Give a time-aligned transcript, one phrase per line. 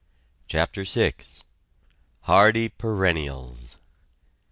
[0.47, 1.13] CHAPTER VI
[2.21, 3.77] HARDY PERENNIALS!